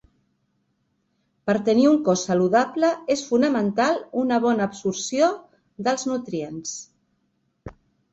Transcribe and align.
Per 1.49 1.53
tenir 1.65 1.83
un 1.89 1.99
cos 2.07 2.23
saludable 2.29 2.89
és 3.15 3.21
fonamental 3.33 3.99
una 4.21 4.39
bona 4.47 4.65
absorció 4.69 5.29
dels 5.89 6.07
nutrients. 6.13 6.73